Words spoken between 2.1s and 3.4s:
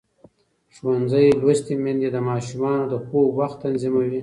د ماشومانو د خوب